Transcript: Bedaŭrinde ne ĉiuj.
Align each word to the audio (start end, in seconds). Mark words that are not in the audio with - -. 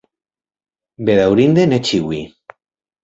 Bedaŭrinde 1.09 1.67
ne 1.75 1.79
ĉiuj. 1.91 2.25